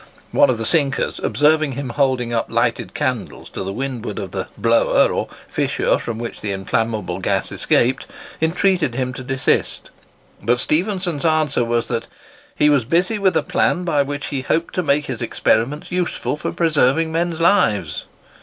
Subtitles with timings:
[0.31, 4.47] One of the sinkers, observing him holding up lighted candles to the windward of the
[4.57, 8.07] "blower" or fissure from which the inflammable gas escaped,
[8.41, 9.91] entreated him to desist;
[10.41, 12.07] but Stephenson's answer was, that
[12.55, 16.35] "he was busy with a plan by which he hoped to make his experiments useful
[16.35, 18.05] for preserving men's lives."